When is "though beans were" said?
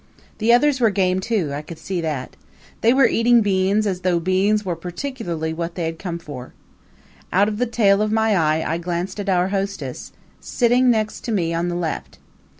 4.01-4.75